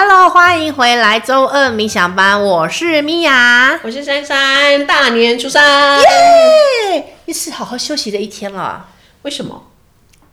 [0.00, 8.90] Hello，欢迎回来周二冥想班，我是米娅，我是珊珊，大年初三，耶，又是好好休息的一天了。
[9.22, 9.64] 为什么？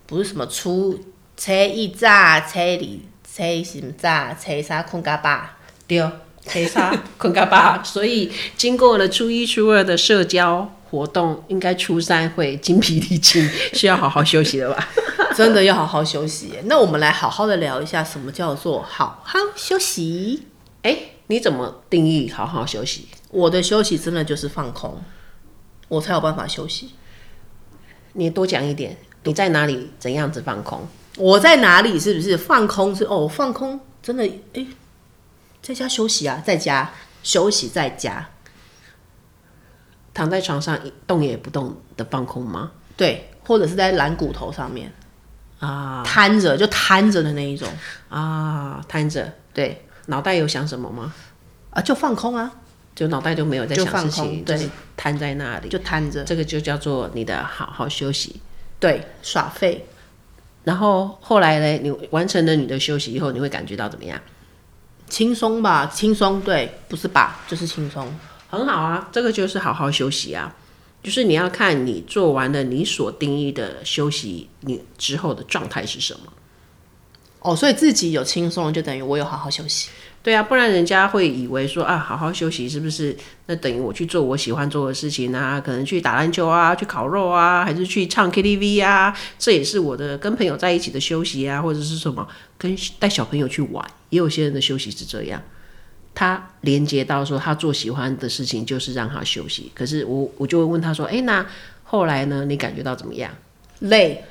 [0.06, 1.00] 不是什么初
[1.36, 5.58] 初一炸，初二初什么早，初三困嘎巴，
[5.88, 6.00] 对，
[6.48, 7.82] 初三困嘎巴。
[7.84, 14.88] 所以经过了初一、初二的社交活动，应该初三会精疲力尽，需要好好休息了吧？
[15.36, 16.54] 真的要好好休息。
[16.64, 20.48] 那我们来好好的聊一下，什么叫做好好休息？
[20.84, 23.10] 哎，你怎么定义好好休息？
[23.30, 25.04] 我的休息真的就是放空，
[25.90, 26.92] 我才有办法休息。
[28.14, 29.92] 你多讲一点，你在哪里？
[30.00, 30.88] 怎样子放空？
[31.18, 32.00] 我在哪里？
[32.00, 33.00] 是不是放空是？
[33.00, 34.66] 是哦，放空真的哎，
[35.62, 36.94] 在家休息啊，在家
[37.24, 38.30] 休息，在家
[40.16, 42.72] 躺在床上一动也不动的放空吗？
[42.98, 44.92] 对，或者是在懒骨头上面。
[45.60, 47.68] 啊，瘫着就瘫着的那一种
[48.10, 51.14] 啊，瘫着，对，脑袋有想什么吗？
[51.70, 52.52] 啊，就放空啊，
[52.94, 58.42] 就脑袋就没有在想事情，对，瘫在那里，就瘫着，这个就叫做你的好好休息，
[58.80, 59.86] 对，耍废。
[60.66, 64.20] 然后后来呢，你完成了你的休息以后，你会感觉到怎么样？
[65.08, 68.14] 轻松吧，轻松，对，不是吧，就是轻松，
[68.56, 70.56] 很好啊，这个就是好好休息啊。
[71.04, 76.34] 就是你要看你做完了你所定义的休息，你之后的状态是什么？
[77.42, 79.90] 哦，所以自己有轻松，就等于我有好好休息。
[80.24, 83.16] 对啊，不然人家会以为说啊，好好休息是不是？
[83.46, 89.16] 那等于我去做我喜欢做的事情啊，可能去打篮球啊，去烤肉啊，还是去唱 KTV 啊？
[89.38, 95.40] 这也是我的跟朋友在一起的休息啊，或者是什么跟带小朋友去玩，也有些人的休息是这样。
[96.16, 99.70] 他连接到说，他做喜欢的事情就是让他休息。
[99.76, 101.46] 可是我我就会问他说：“哎，那
[101.84, 102.46] 后来呢？
[102.46, 103.30] 你感觉到怎么样？
[103.80, 104.24] 累？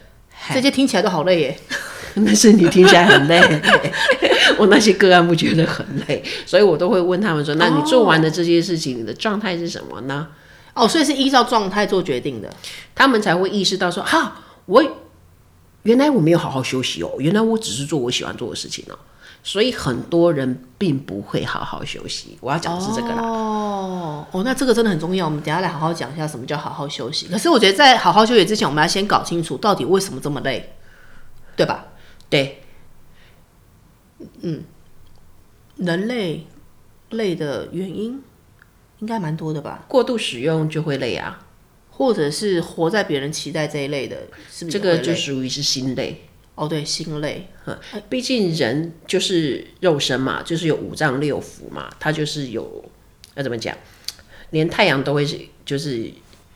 [0.52, 1.58] 这些听起来都好累耶。
[2.16, 3.40] 那是你听起来很累。
[4.58, 10.28] 我那些个案不觉得很累，所以我都会问他们说：那你做完的这些事情，你的状态是什么呢？
[10.72, 12.52] 哦，所以是依照状态做决定的，
[12.94, 14.82] 他们才会意识到说：哈，我
[15.82, 18.98] 原来我没有好好休息哦，原来我只是做我喜欢做的事情哦。”
[19.44, 22.38] 所以很多人并不会好好休息。
[22.40, 23.22] 我要讲的是这个啦。
[23.22, 25.26] 哦哦，那这个真的很重要。
[25.26, 27.28] 我们等下来好好讲一下什么叫好好休息。
[27.28, 30.74] 可是我觉得在好好休息之前，我们要先搞清楚到底为什么这么累，
[31.54, 31.88] 对吧？
[32.30, 32.62] 对。
[34.40, 34.64] 嗯，
[35.76, 36.46] 人类
[37.10, 38.22] 累的原因
[39.00, 39.84] 应该蛮多的吧？
[39.86, 41.46] 过度使用就会累啊，
[41.90, 44.16] 或者是活在别人期待这一类的，
[44.50, 44.78] 是不是？
[44.78, 46.28] 这个就属于是心累。
[46.56, 47.48] 哦，对，心累，
[48.08, 52.84] 毕竟人就是肉身嘛，就是有五脏六腑嘛，它就是有，
[53.34, 53.76] 要怎么讲，
[54.50, 56.08] 连太阳都会是，就是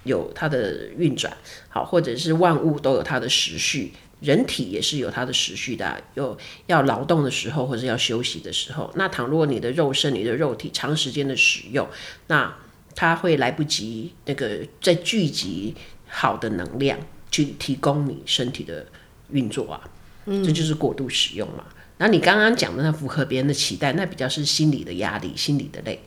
[0.04, 1.36] 有它的运转，
[1.68, 8.92] 好，或者是万物都有它的时序，人体也是有它的时序的，有要劳动的时候，或者要休息的时候。
[8.94, 11.88] 那倘若你的肉身、你的肉体长时间的使用，
[12.28, 12.56] 那
[12.94, 15.74] 它会来不及那个再聚集
[16.06, 17.00] 好的能量
[17.32, 18.86] 去提供你身体的。
[19.30, 19.80] 运作啊，
[20.26, 21.64] 嗯，这就是过度使用嘛。
[21.98, 26.00] 那你刚刚讲的那符合别人的期待，那比较是心理的压力、心理的累，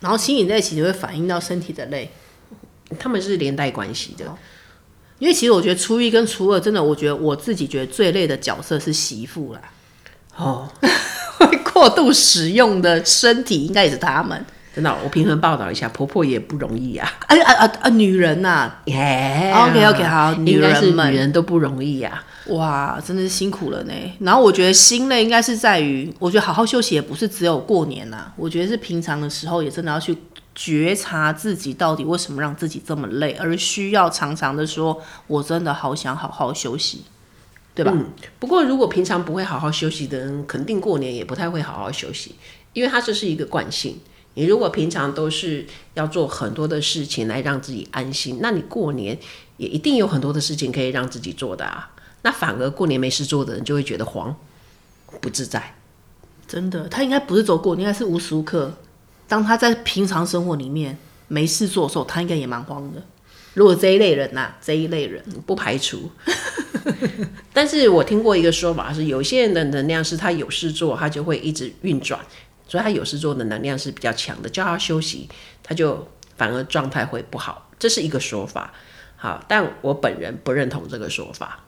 [0.00, 2.10] 然后心理累其实会反映到身体的累，
[2.98, 4.24] 他们是连带关系的。
[5.18, 9.60] 因为其实我觉得初一跟初二，真的，我觉得我自己觉得最累的角色是媳妇啦。
[10.36, 10.68] 哦，
[11.38, 14.44] 会过度使用的身体应该也是他们。
[14.74, 17.08] 真的，我平衡报道一下，婆婆也不容易啊！
[17.28, 17.88] 哎啊啊啊！
[17.90, 18.82] 女人呐、啊、
[19.68, 22.52] ，OK OK，好，女人是女人都不容易呀、啊！
[22.52, 23.92] 哇，真的是辛苦了呢。
[24.18, 30.16] 然后我觉得心累应该是在于，我觉得好好休息也不是只有过年呐、啊，我觉得是平常的时候也真的要去
[30.56, 37.04] 觉察自己到底为什么让自己这么累，而需要常常的说，我真的好想好好休息，
[37.76, 37.92] 对吧？
[37.94, 38.06] 嗯。
[38.40, 42.34] 不过如果平常不会好好休息的人，肯定过年也不太会好好休息，
[42.72, 44.00] 因为它这是一个惯性。
[44.34, 45.64] 你如果平常都是
[45.94, 49.18] 要做很多的事情来让自己安心，那你过年
[49.56, 51.90] 也一定有很多的事情可以让自己做的啊。
[52.22, 54.34] 那反而过年没事做的人就会觉得慌，
[55.20, 55.74] 不自在。
[56.46, 58.74] 真的，他应该不是走过，应该是无时无刻。
[59.26, 60.98] 当他在平常生活里面
[61.28, 63.02] 没事做的时候，他应该也蛮慌的。
[63.54, 66.10] 如果这一类人呐、啊，这一类人不排除。
[67.52, 72.20] 但是我听过一个说法是，有些人的能量是他有事做，他就会一直运转。
[72.66, 75.28] 所以他有时做的能量是比较强的，叫他休息，
[75.62, 78.72] 他就反而状态会不好，这是一个说法。
[79.16, 81.60] 好，但我本人不认同这个说法。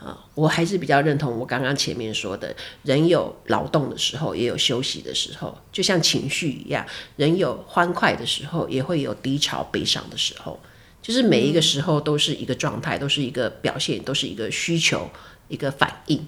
[0.00, 2.54] 啊，我还是比较认同我刚刚前面说的，
[2.84, 6.86] 人有劳动的时候，也有休息的时候，就像情绪一样，
[7.16, 10.60] 人有欢快的时候，也会有低潮、悲伤的时候，
[11.02, 15.10] 就是每一个时候都是一个状态，都是一个表现，都是一个需求，
[15.48, 16.24] 一个反应。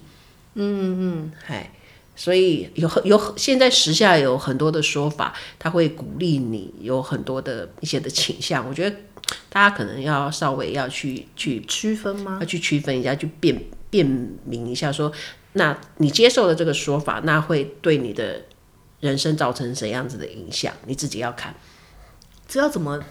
[0.54, 1.70] 嗯嗯，嗨。
[2.20, 8.68] 所以有有现在时下有很多的说法，他会鼓励你有很多的一些的倾向。
[8.68, 8.94] 我觉得
[9.48, 12.36] 大家可能要稍微要去去区分吗？
[12.38, 13.58] 要去区分一下，去辨
[13.88, 14.06] 辨
[14.44, 15.16] 明一下说，说
[15.54, 18.42] 那你接受了这个说法，那会对你的
[19.00, 20.74] 人生造成什么样子的影响？
[20.84, 21.54] 你自己要看，
[22.46, 23.02] 知道怎么。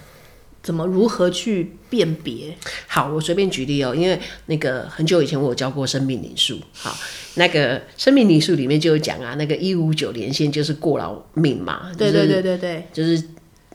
[0.61, 2.55] 怎么如何去辨别？
[2.85, 6.95] 好，我随便举例哦，因为那个很久以前我有教过生命灵数，好，
[7.35, 13.23] 那个生命灵数里面就有讲啊，那个一五九连线就是过劳命嘛，对对对对对，就是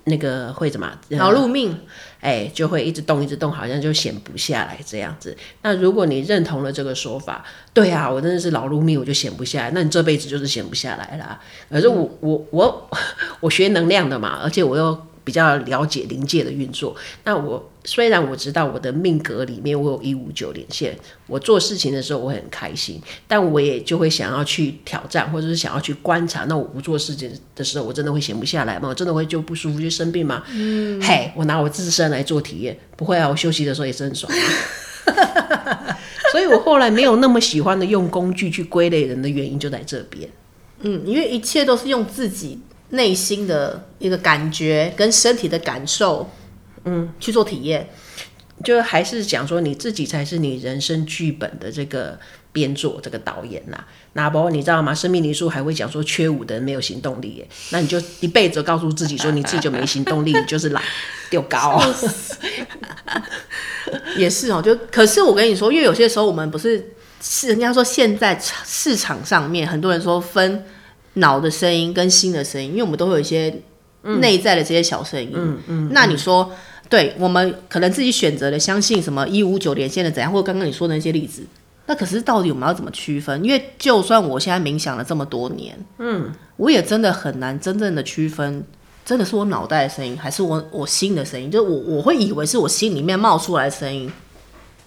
[0.04, 1.74] 那个会怎么劳碌命，
[2.20, 5.34] 哎，就会一直动一直动，好像就闲不下来这样子。
[5.62, 7.42] 那如果你认同了这个说法，
[7.72, 11.40] 对啊，我真的是劳碌命，我就闲不下来，那你这辈子就是闲不下来啦。
[11.70, 12.90] 可是我、嗯、我我
[13.40, 15.06] 我学能量的嘛，而且我又。
[15.24, 16.94] 比较了解临界的运作，
[17.24, 20.94] 那我虽然我知道我的命格里面我有一五九连线，
[21.26, 26.44] 我做事情的时候我很开心，但我也就会想要去挑战，或者是想要去观察。
[26.44, 28.88] 那我不做事情的时候，我真的会闲不下来吗？
[28.90, 30.44] 我真的会就不舒服就生病吗？
[30.52, 34.30] 嗯，嘿，我拿我自身来做体验，不会啊，我休息的时候也是很爽。
[36.32, 40.28] 所以我后来没有那么喜欢的用工具去归类人的原因就在这边。
[40.80, 42.58] 嗯，因为一切都是用自己。
[42.94, 46.30] 内心的一个感觉跟身体的感受，
[46.84, 47.88] 嗯，去做体验，
[48.64, 52.18] 就还是讲说你自己才是你人生剧本的这个
[52.52, 53.84] 编作这个导演呐。
[54.12, 54.94] 那包括你知道吗？
[54.94, 60.82] 生命灵数还会讲说缺五的人没有行动力耶，那你就一辈子告诉自己说你自己就没行动力， 你就是懒
[61.28, 61.82] 丢高。
[64.16, 70.64] 也是哦，就可是我跟你说，因为有些时候我们不是是人家说现在市场上面很多人说分。
[71.14, 73.54] 脑的声音跟心的声音，因为我们都会有一些
[74.20, 75.32] 内在的这些小声音。
[75.34, 75.90] 嗯嗯。
[75.92, 76.56] 那你说，嗯、
[76.88, 81.42] 对我们可能自己选择的相信什么一五九连线的怎样，或者刚刚你说的那些例子，
[81.86, 83.44] 那可是到底我们要怎么区分？
[83.44, 88.64] 因为就算我现在冥想了这么多年，嗯，我也真的很难真正的区分，
[89.04, 91.50] 真的是我脑袋的声音，还是我我心的声音？
[91.50, 94.10] 就我我会以为是我心里面冒出来的声音。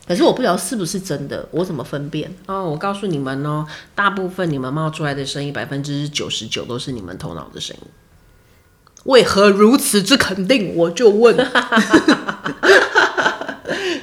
[0.07, 2.33] 可是我不知道是不是真的，我怎么分辨？
[2.45, 7.83] 哦，我告诉你们哦，大部分你们冒出来的声音，百分之九十九都是你们头脑的声音。
[9.03, 10.73] 为何如此之肯定？
[10.75, 11.35] 我就问，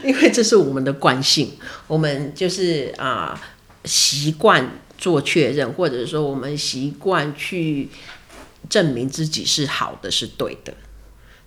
[0.04, 1.52] 因为这是我们的惯性，
[1.86, 3.40] 我们就是啊
[3.86, 7.88] 习惯做确认，或者说我们习惯去
[8.68, 10.74] 证明自己是好的，是对的，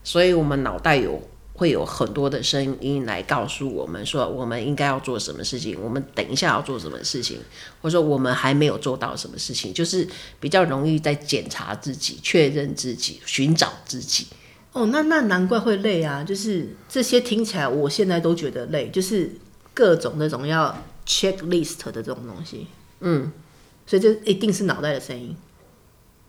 [0.04, 1.30] 所以我们脑袋有。
[1.58, 7.40] 会有很多的声音来告诉我们说，我们应该要做什么事情，我们等一下要做什么事情，
[7.82, 10.08] 或者说我们还没有做到什么事情，就是
[10.40, 14.28] 比较容易在检查自己、确认自己、寻找自己。
[14.74, 16.24] 哦，那那难怪会累啊！
[16.24, 19.32] 就是这些听起来，我现在都觉得累，就是
[19.74, 22.68] 各种那种要 checklist 的这种东西。
[23.00, 23.32] 嗯，
[23.88, 25.36] 所以这一定是脑袋的声音，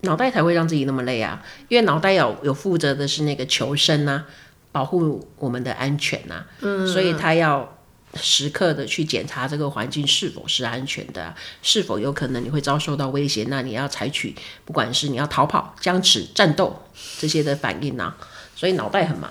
[0.01, 1.45] 脑袋才会让自己那么累啊！
[1.67, 4.25] 因为脑袋有有负责的是那个求生啊。
[4.71, 7.77] 保护我们的安全呐、啊，嗯，所以他要
[8.15, 14.35] 时刻的去检查这个环境是否是安全的，是否有可能你会遭受到威胁，那你要采取
[14.65, 16.83] 不管是你要逃跑、僵持、战斗
[17.19, 18.17] 这些的反应啊。
[18.55, 19.29] 所以脑袋很忙。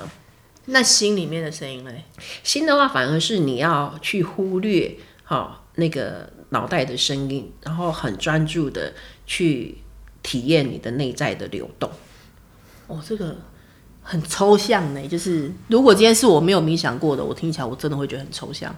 [0.66, 1.90] 那心里面的声音呢？
[2.42, 8.92] 心的话，反而是你要去忽略哈那个脑袋的声音，然后很专注的
[9.26, 9.78] 去
[10.22, 11.90] 体验你的内在的流动。
[12.86, 13.36] 哦，这个。
[14.10, 18.74] 很抽象呢，就是如果今天是我没有冥想过的，我听起来我真的会觉得很抽象。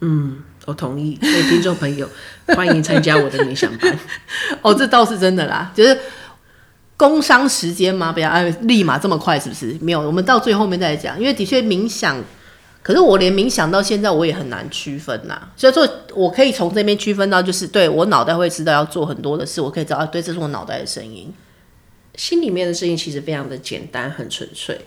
[0.00, 1.18] 嗯，我同意。
[1.20, 2.08] 所以听众朋友，
[2.46, 3.98] 欢迎参加我的冥想班。
[4.62, 5.98] 哦，这倒是真的啦，就是
[6.96, 9.76] 工伤时间吗，不要哎，立马这么快是不是？
[9.82, 11.20] 没有，我们到最后面再讲。
[11.20, 12.16] 因为的确冥想，
[12.82, 15.48] 可是我连冥想到现在我也很难区分呐。
[15.56, 21.30] 所以说，我可以从这边区分到，就是对我脑袋会知道要做很多的事，我可以知道，对，这是我脑袋的声音。
[22.16, 24.80] 心里面的声音其实非常的简单，很纯粹。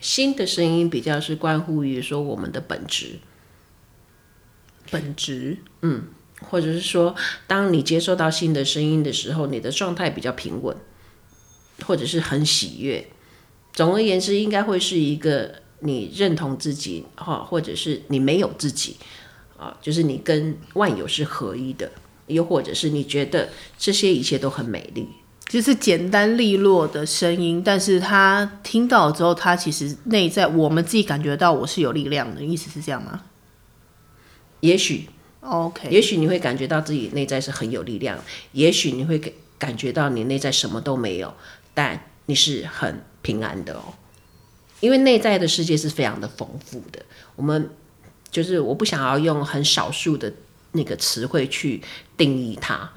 [0.00, 3.20] 心的声音比较是关乎于说我们的本质，
[4.90, 6.06] 本质，嗯，
[6.40, 7.14] 或者是说，
[7.46, 10.76] 当你接受到心的声音的时候，你的状态比较平稳，
[11.86, 13.06] 或者是很喜悦。
[13.72, 18.96] 总而言之，应该会是一个你认同自己，哈，或者是你没有自己，
[19.56, 21.92] 啊，就是你跟万有是合一的，
[22.26, 25.06] 又或者是你觉得这些一切都很美丽。
[25.52, 33.24] 就是简单利落的声音，但是他听到之后，他其实内在我们自己感觉到我是有力量的，意思是这样吗？
[34.60, 38.18] 也许，OK，也许你会感觉到自己内在是很有力量，
[38.52, 41.34] 也许你会感感觉到你内在什么都没有，
[41.74, 43.92] 但你是很平安的哦，
[44.80, 47.04] 因为内在的世界是非常的丰富的。
[47.36, 47.68] 我们
[48.30, 50.32] 就是我不想要用很少数的
[50.72, 51.82] 那个词汇去
[52.16, 52.90] 定义它，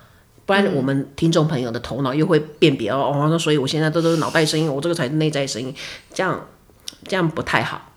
[0.46, 3.12] 不然我们听众朋友的头脑又会辨别哦。
[3.30, 5.74] 那、哦、所以我现在都都是脑袋声音，我这个才是内在声音，
[6.14, 6.48] 这样
[7.08, 7.92] 这样不太好。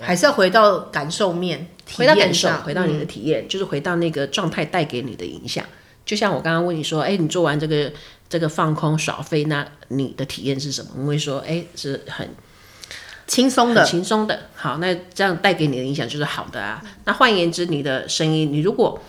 [0.00, 1.66] 还是要回到感受面，
[1.96, 5.64] 回到感受，回到你的体验，嗯、就是回到那个状态带给你的影响。
[6.06, 7.92] 就像我刚刚问你说，哎，你做完这个
[8.28, 10.90] 这个放空耍飞，那你的体验是什么？
[10.98, 12.28] 我会说，哎，是很
[13.26, 14.38] 轻松的，轻松的。
[14.54, 16.82] 好，那这样带给你的影响就是好的啊。
[17.04, 19.02] 那换言之，你的声音，你如果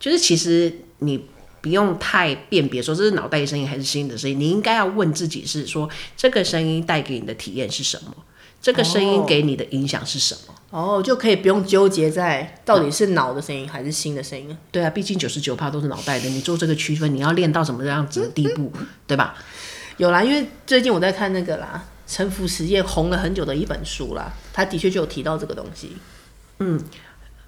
[0.00, 1.26] 就是其实你
[1.64, 8.14] 不用太辨别说这是脑袋的声音还是心的声音，你应该要问自己是说这个声音带给你的体验是什么？
[8.60, 10.54] 这个声音给你的影响是什么？
[10.68, 14.54] 哦，就可以不用纠结在到底是脑的声音还是心的声音。
[14.70, 18.70] 对啊，毕竟九十九趴都是脑袋的，你做这个区分，你要练到什么样子的地步，
[19.08, 19.34] 对吧？
[19.96, 25.96] 有啦，因为最近我在看那个啦，沉浮实验红了很久的一本书啦，他的确就有提到这个东西。
[26.58, 26.78] 嗯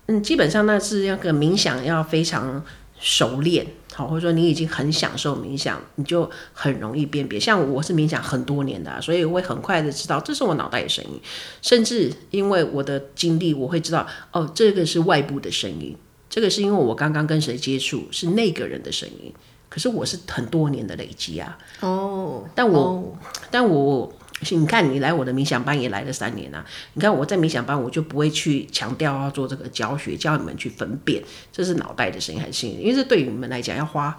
[0.06, 2.64] 嗯，基本上那是那个冥想要非常
[3.06, 3.64] 熟练。
[3.94, 7.38] 好，或者说你已经很享受冥想，你就很容易辨别。
[7.38, 11.20] 像我是冥想很多年的啊，所以我会很快的知道这是我脑袋的声音。
[11.62, 15.96] 甚至因为我的经历，我会知道哦，这个是外部的声音，
[16.28, 19.32] 这个是因为我刚刚跟谁接触，是那个人的声音。
[19.68, 21.56] 可是我是很多年的累积啊。
[21.80, 23.12] 哦，但我，哦、
[23.50, 24.12] 但我。
[24.40, 26.64] 你看，你来我的冥想班也来了三年了。
[26.92, 34.16] 你看我在冥想班，我就不会去强调要做这个教学，教你们去分辨这是脑袋的声音还是心，因为这对于你们来讲要花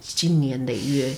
[0.00, 1.14] 经年累月。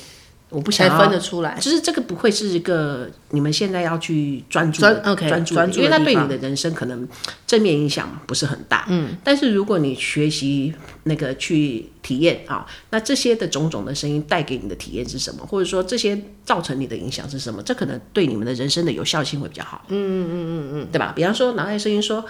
[0.48, 7.06] 我不想分得出来，就是这个不会是一个你们现在要去专注专 OK 专注，因为它对你的人生可能
[7.46, 8.86] 正面影响不是很大。
[8.88, 10.72] 嗯，但是如果你学习
[11.02, 15.44] 那个去体验啊，那这些的种种的声音带给你的体验是什么？
[15.44, 17.60] 或者说这些造成你的影响是什么？
[17.64, 19.84] 这可能对你们的人生的有效性会比较好。
[19.88, 21.12] 嗯嗯嗯嗯嗯，对吧？
[21.16, 22.24] 比方说脑袋声音说，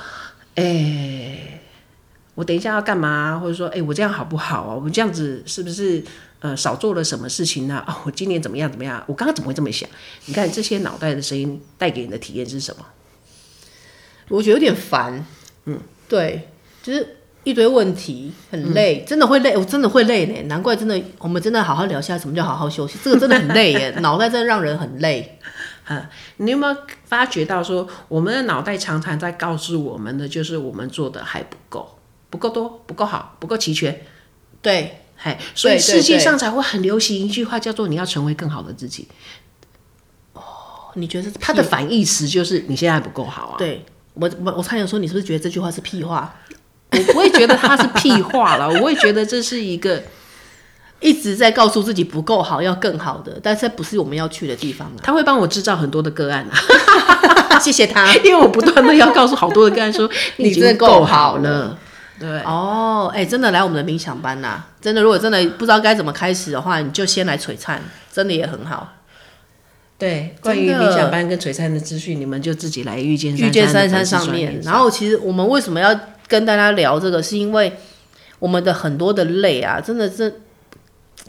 [0.54, 1.60] 哎、欸，
[2.34, 3.38] 我等一下要干嘛？
[3.38, 4.74] 或者说，哎、欸，我这样好不好啊？
[4.74, 6.02] 我们这样子是不是？
[6.40, 7.82] 呃，少做了什么事情呢？
[7.88, 9.02] 哦，我今年怎么样怎么样？
[9.06, 9.88] 我刚刚怎么会这么想？
[10.26, 12.84] 你看这些脑袋的声音带给你的体验是什么？
[14.28, 15.24] 我觉得有点烦。
[15.64, 16.48] 嗯，对，
[16.82, 20.42] 就是一堆问题，很累，嗯、真的会累，我真的会累呢。
[20.42, 22.98] 难怪真的，我们真的好好聊一下什么叫好好休息。
[23.02, 25.38] 这个 真的很累耶，脑袋真的让人很累。
[25.84, 34.02] 啊， 你有没有发觉到说，我们的脑袋常常在告诉我们的，就是我们做的还不够，不够多，不够好，不够齐全。
[34.60, 35.02] 对。
[35.16, 39.08] 嘿，所以世界上才会很流行一句话，叫做“你要成为更好的自己”。
[40.34, 40.42] 哦，
[40.94, 43.54] 你觉得他的反义词就是你现在还不够好啊？
[43.56, 46.34] 对我，我我差点说，你是不是觉得这句话是屁话？
[46.92, 50.02] 我不会觉得它是屁话了， 我会觉得这是一个
[51.00, 55.00] 一直在告诉自己不够好，要更好的，但是不是我们要去的地方啊。
[55.02, 56.56] 他会帮我制造很多的个案啊，
[57.58, 61.78] 谢谢他， 因为我不断的要告诉好多的个案说，你真的够好了。
[62.18, 64.68] 对哦，哎、欸，真的来我们的冥想班呐、啊！
[64.80, 68.94] 真的，如果真的不知道该怎么开始的话，你就先来璀璨，真的也很好。
[69.98, 74.60] 对，关于冥想班跟璀璨的资讯，你们就自己来遇见遇见珊珊上面。
[74.62, 77.72] 然后，其实我们为什么要跟大家聊这个，是因为
[78.38, 80.42] 我们的很多的累啊，真的是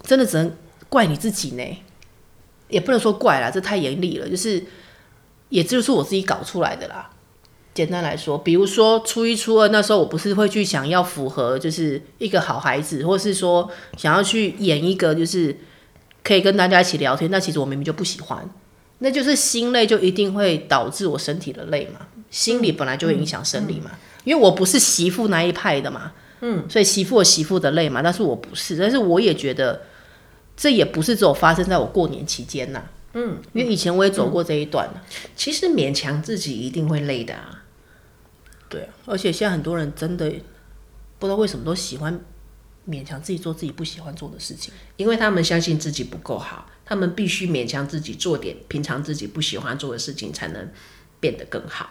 [0.03, 0.51] 真的只能
[0.89, 1.63] 怪你自己呢，
[2.69, 4.63] 也不能说怪啦，这太严厉了，就是
[5.49, 7.09] 也就是我自己搞出来的啦。
[7.77, 15.55] 简单来说，比如说初一、初二那时候，我不是会去想要符合，就是一个好孩子，或是说想要去演一个，就是
[16.23, 17.29] 可以跟大家一起聊天。
[17.29, 18.49] 但其实我明明就不喜欢，
[18.97, 22.07] 那就是心累就一定会导致我身体的累嘛。
[22.31, 23.91] 心理本来就会影响生理嘛，
[24.23, 29.83] 因为我不是媳妇那一派的嘛，嗯，所以媳妇有媳妇的累嘛，但是我不是，但是我也觉得
[30.57, 32.81] 这也不是只有发生在我过年期间呐，
[33.13, 34.89] 嗯，因为以前我也走过这一段、
[35.35, 37.56] 其实勉强自己一定会累的啊。
[38.69, 40.29] 对啊，而且现在很多人真的
[41.19, 42.19] 不知道为什么都喜欢
[42.87, 50.69] 勉强自己做自己不喜欢做的事情，因为他们相信自己不够好，他们必须勉强自己做点平常自己不喜欢做的事情，才能
[51.19, 51.89] 变得更好。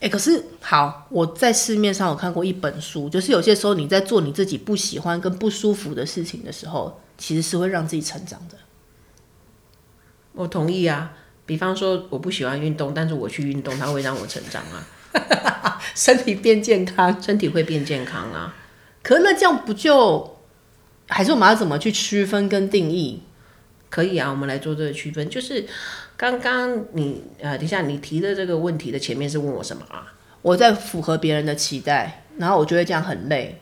[0.00, 8.56] 哎，可是好，我在市面上有看过一本书，就是有些时候你在做你自己不喜欢跟不舒服的事情的时候，其实是会让自己成长的。
[10.32, 11.12] 我同意啊，
[11.46, 14.84] 比方说我不喜欢运动，但是我去运动，它会让我成长啊。
[15.94, 18.54] 身体变健康，身体会变健康啊。
[19.02, 20.38] 可是那这样不就
[21.08, 23.22] 还是我们要怎么去区分跟定义？
[23.90, 25.28] 可以啊，我们来做这个区分。
[25.28, 25.66] 就是
[26.16, 30.14] 刚刚你呃，等一下你提的这个问题的前面是问我什么啊？
[30.40, 33.60] 我在符合别人的期待，然后我觉得这样很累。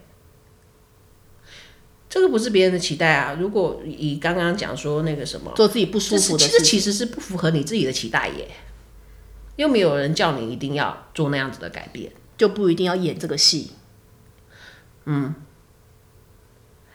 [2.09, 3.37] 这个不是别人的期待啊。
[3.38, 8.49] 如果以刚刚讲说那个什么，做自己不舒服的事，其实其实是不符合你自己的期待耶。
[9.61, 13.73] 又没有人叫你一定要做那样子的改变，就不一定要演这个戏。
[15.05, 15.35] 嗯，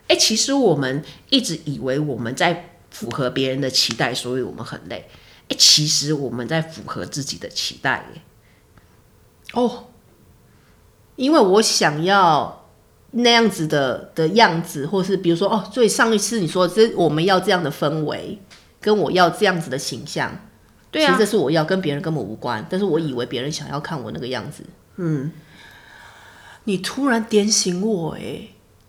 [0.08, 5.08] 哎、欸，其实我们一直以为我们在符合别人的期待，所以我们很累。
[5.42, 8.22] 哎、欸，其实我们在符合自己的期待耶。
[9.52, 9.86] 哦，
[11.14, 12.68] 因为我想要
[13.12, 18.40] 那样子的的样子，或是比如说哦，所以上一次你说这我们要这样的氛围，
[18.80, 20.48] 跟我要这样子的形象，
[20.90, 24.64] 对啊，其实这是我要跟别人根本无关，但是我以为别人想要看我那个样子。
[24.96, 25.32] 嗯，
[26.64, 28.48] 你突然点醒我，哎，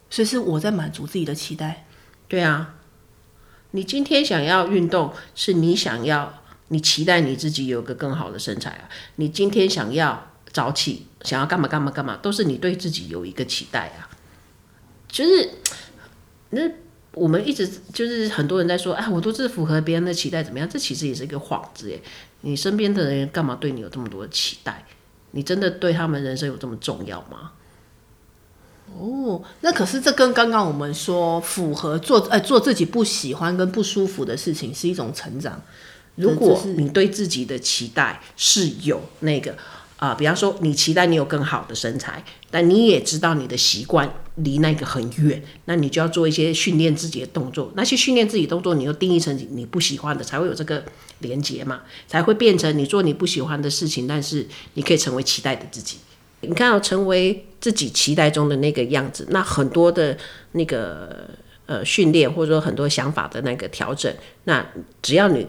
[0.09, 1.85] 所以是我在满足自己的期待。
[2.27, 2.75] 对啊，
[3.71, 8.89] 你今天想要运动，是你想要，你期待你自己有个更好的身材啊。
[9.15, 10.31] 你今天想要。
[10.53, 14.09] 早起想要干嘛干嘛干嘛，都是你对自己有一个期待啊。
[15.07, 15.51] 就是
[16.49, 16.61] 那
[17.17, 20.69] 我们一直就是很多人在说，哎，我都是符合别人的期待，怎么样？
[20.69, 22.01] 这其实也是一个幌子耶。
[22.41, 24.85] 你身边的人干嘛对你有这么多的期待？
[25.31, 27.51] 你真的对他们人生有这么重要吗？
[28.97, 35.61] 哦，那可是这跟刚刚我们说符合做哎做自己不喜欢跟不舒服的事情是一种成长。
[36.15, 39.55] 如果你对自己的期待是有那个。
[39.99, 44.07] 啊、呃，比方说，你期待你有更好的身材，但你也知道你的习惯
[44.37, 47.71] 离那个很远，那你就要做一些训练自己的动作。
[47.75, 50.83] 那些训练自己动作，你又定义成你不喜欢的，才会有这个
[51.19, 55.97] 连接嘛，才会变成你做你不喜欢的事情，但是你可以成为期待的自己。
[56.41, 60.15] 你看要成为自己期待中的那个样子，那很多的
[60.51, 61.27] 那个
[61.65, 64.13] 呃训练，或者说很多想法的那个调整，
[64.43, 64.63] 那
[65.01, 65.47] 只要你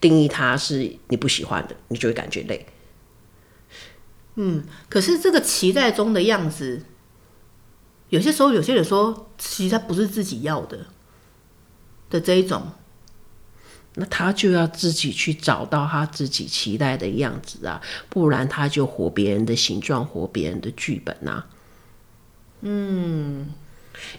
[0.00, 2.64] 定义它是你不喜欢的，你就会感觉累。
[4.36, 6.82] 嗯，可是这个期待中的样子，
[8.10, 10.78] 有些时候有些人说，其实他不是自己要的
[12.10, 12.62] 的这一种，
[13.94, 21.46] 那他就要自己去找到他自己期待的样子啊，不然他就活别人的形状，活别人的剧本啊。
[22.60, 23.48] 嗯。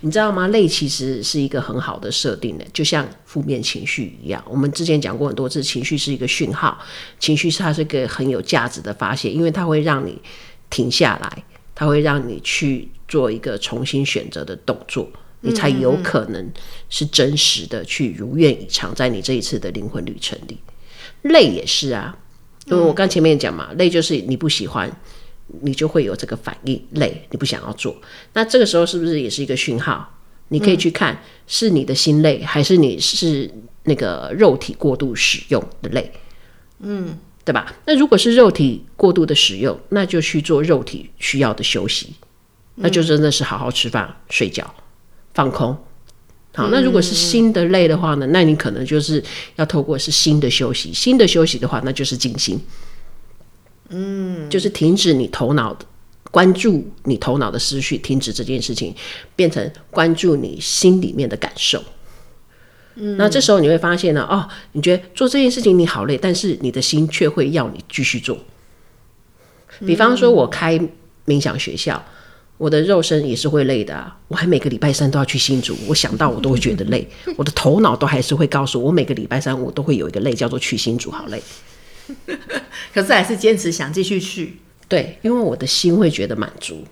[0.01, 0.47] 你知道吗？
[0.49, 4.43] 累其实是一个很好的设定的，就像负面情绪一样。
[4.47, 6.77] 我们之前讲过很多次，情绪是一个讯号，
[7.19, 10.21] 情绪是它是一个很有价值的发泄，因为它会让你
[10.69, 11.43] 停下来，
[11.82, 16.48] 它会让你去做一个重新选择的动作，你才有可能
[16.89, 20.60] 是真实的去如愿以偿，在你这一次的灵魂旅程里。
[21.24, 22.15] 累也是啊，
[22.67, 24.96] 因为我刚前面讲嘛，累就是你不喜欢。
[25.63, 28.00] 你就会有这个反应，累，你不想要做。
[28.32, 30.17] 那这个时候是不是也是一个讯号？
[30.50, 33.52] 你可以去看，是你的心累，还是你是
[33.84, 36.10] 那个肉体过度使用的累？
[36.80, 37.17] 嗯，
[37.51, 37.75] 对吧？
[37.85, 42.13] 那如果是肉体过度的使用，那就去做肉体需要的休息，
[42.75, 44.73] 那就真的是好好吃饭、睡觉、
[45.33, 45.77] 放空。
[46.55, 48.25] 好，那如果是心的累的话呢？
[48.27, 49.21] 那你可能就是
[49.57, 52.57] 要透过是心的休息，心的休息的话，那就是静心。
[53.89, 55.85] 嗯，就是停止你头脑的
[56.31, 58.95] 关注，你头脑的思绪，停止这件事情，
[59.35, 61.83] 变成关注你心里面的感受。
[62.95, 68.38] 嗯，那这时候你会发现呢，哦，你觉得做这件事情你好累，但是你的心却会要你继续做。
[69.86, 70.80] 比方说，我开
[71.25, 72.04] 冥想学校，
[72.58, 74.15] 我的肉身也是会累的啊。
[74.27, 81.41] 我还每个礼拜三都要去新竹，我想到我都会觉得累，我的头脑都还是会告诉我，我每个礼拜三我都会有一个累，叫做去新竹，好累。
[82.93, 86.84] 可是还是坚持想继续去，对，因为我的心会觉得满足。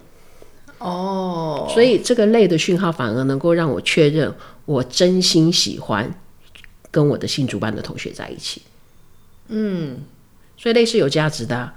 [0.77, 4.33] 哦，所以这个累的讯号反而能够让我确认，
[4.69, 6.13] 我真心喜欢
[6.91, 8.61] 跟我的新主班的同学在一起。
[9.47, 9.97] 嗯，
[10.55, 11.73] 所以类似有价值的啊。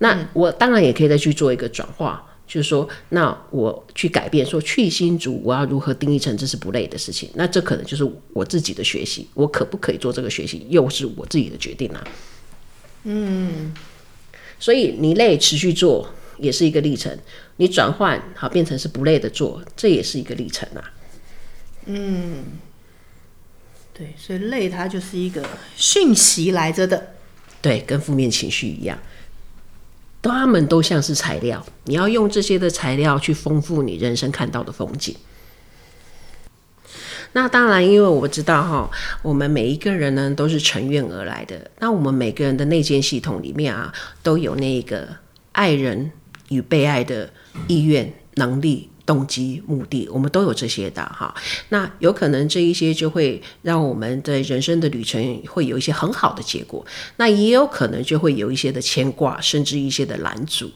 [0.00, 7.30] 那我当然也可以再去做一个转化，就是说，那我去改变，说去新竹，我要如何定义成这是不累的事情？
[7.32, 12.04] 那这可能就是我自己的学习，我可不可以做这个学习，又是我自己的决定啊。
[13.04, 13.72] 嗯，
[14.58, 17.18] 所以你累持续做也是一个历程，
[17.56, 20.92] 你转换好变成是不累的做，这也是一个历程啊。
[21.86, 22.44] 嗯，
[23.92, 27.14] 对，所以累它就是一个讯息来着的，
[27.60, 28.98] 对，跟负面情绪一样，
[30.22, 35.14] 他们都像是材料，你要用这些的材料去丰富你人生看到的风景。
[37.32, 41.68] 那当然，因为我知道哈，我们每一个人呢都是乘愿而来的。
[41.80, 43.92] 那我们每个人的内建系统里面啊，
[44.22, 45.08] 都有那个
[45.50, 46.12] 爱人
[46.50, 47.28] 与被爱的
[47.66, 51.34] 意愿、能力、动机、目的，我们都有这些的哈。
[51.68, 56.84] 那有可能这一些就会让我们的人生的旅程会有一些很好的结果。
[57.16, 60.70] 那也有可能就会有一些的牵挂，甚至一些的拦阻。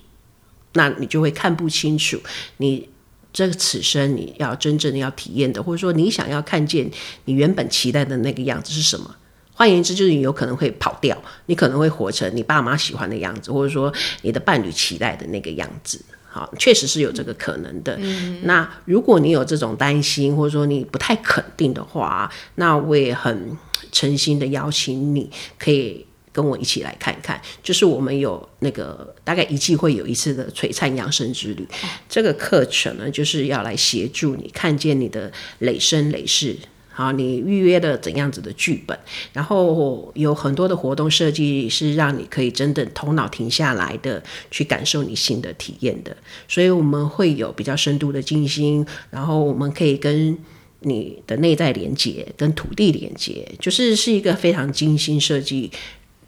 [0.75, 2.21] 那你就会看不清楚
[2.59, 2.89] 你。
[3.31, 6.91] 这个此生你要真正的要体验的，或者说你想要看见
[7.27, 9.15] 你原本期待的那个样子是什么？
[9.53, 16.01] 换言之，就是你有可能会跑掉，你可能会活成你爸妈喜欢的样子，或者说你的伴侣期待的那个样子。
[16.31, 17.97] 好，确实是有这个可能的。
[18.01, 23.57] 嗯、那如果你有这种担心，或者说你不太肯定的话，那我也很
[23.91, 27.41] 诚心的邀请你，可以跟我一起来看看。
[27.63, 36.57] 就是我们有那个大概一季会有一次的璀璨养生之旅，哦、这个课程呢，就是要来协助你看见你的累生累世。
[36.99, 38.99] 好，你预约的怎样子的剧本，
[39.33, 46.17] 然后有很多的活动设计是让你可以真的头脑停下来的去感受你新的体验的，
[46.49, 50.37] 所以我们会有比较深度的静心，然后我们可以跟
[50.81, 55.71] 你的内在连接，跟土地连接，就是是一个非常精心设计。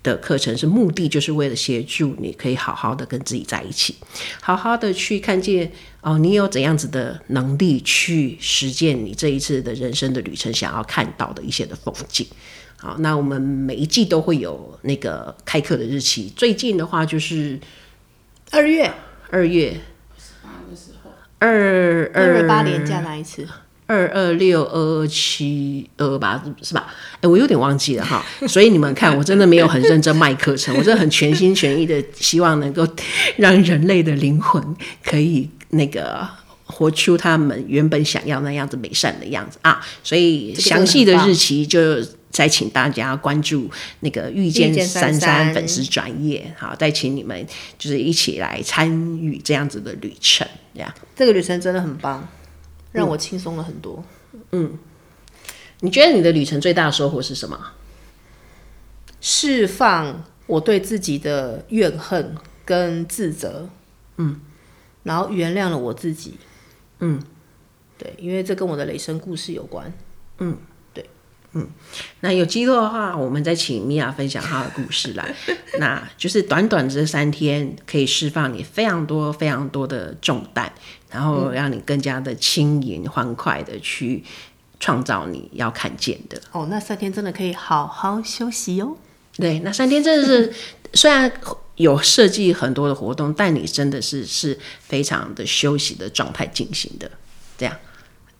[0.02, 3.96] 的课程是目的，就是为了协助你可以好好的跟自己在一起，
[4.40, 12.26] 好好的去看见哦，你有怎样子的能力去实践你这一次的人生的旅程想要看到的一些的风景。
[12.76, 17.60] 好，那我们每一季都会有那个开课的日期，最近的话就是
[18.50, 18.90] 二月，
[19.30, 19.78] 二月
[21.38, 23.46] 二二二八年假那一次。
[23.90, 26.86] 二二六二二七二八是吧？
[27.14, 28.24] 哎、欸，我有点忘记了哈。
[28.46, 32.86] 所以你们看，我真的没有很认真卖课程，我真的很全心全意的希望能够
[33.36, 34.62] 让人类的灵魂
[35.04, 36.24] 可以那个
[36.64, 39.84] 活出他们原本想要那样子美善的样子啊。
[40.04, 42.00] 所以详细的日期就
[42.30, 43.68] 再请大家关注
[44.00, 47.44] 那个遇见珊珊粉丝专业，好，再请你们
[47.76, 50.94] 就是一起来参与这样子的旅程，这样。
[51.16, 52.28] 这个旅程真的很棒。
[52.92, 54.04] 让我轻松了很多。
[54.52, 54.78] 嗯，
[55.80, 57.72] 你觉得你的旅程最大的收获是什么？
[59.20, 63.68] 释放我对自己的怨恨跟自责。
[64.16, 64.40] 嗯，
[65.02, 66.38] 然后原谅了我自己。
[67.00, 67.22] 嗯，
[67.96, 69.92] 对，因为这跟我的雷声故事有关。
[70.38, 70.58] 嗯，对，
[71.52, 71.68] 嗯，
[72.20, 75.34] 那有机会的话，我们再请米娅分享她的故事来。
[75.78, 80.72] 那就是短短这三天，可以释放你非常多、非常多的重担。
[81.10, 84.22] 然后让你更加的轻盈欢快的去
[84.78, 88.96] 创造你要看见的哦，那三天真的可以好好休息哦。
[89.34, 90.54] 对，那三天真的是
[90.94, 91.28] 虽然
[91.74, 97.10] 有设计很多的活动，但你真的是是非常的休息的状态进行的，
[97.58, 97.76] 这样，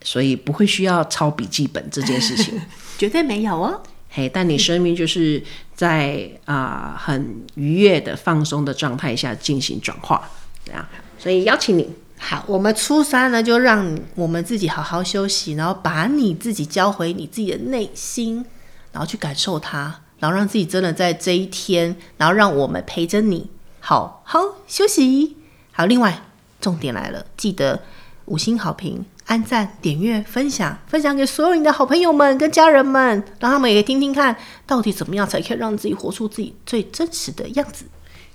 [0.03, 2.61] 所以不会需要抄笔记本这件事情，
[2.99, 3.81] 绝对没有哦。
[4.09, 5.43] 嘿，但你生命就是
[5.75, 10.29] 在啊、呃、很愉悦的放松的状态下进行转化，
[10.65, 10.85] 这样，
[11.19, 11.89] 所以邀请你。
[12.23, 18.45] 好，我们初三呢，就让我们自己好好休息，然后把你自己交回你自己的内心，
[18.93, 23.49] 然后去感受它，然后让自己真的在这一天，然后让我们陪着你，
[23.81, 25.37] 好好休息。
[25.73, 26.23] 好，另外
[26.61, 27.81] 重点来了，记得
[28.27, 37.85] 五星好评、按赞、点阅、分享，分享给所有你的好朋友们跟家人们，让他们也听听看，到底怎么样才可以让自己活出自己最真实的样子。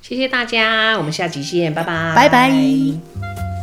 [0.01, 3.54] 谢谢大家，我们下集见，拜拜，拜拜。